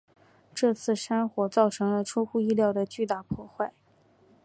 [0.55, 3.71] 这次山火造成了出乎意料的巨大破坏。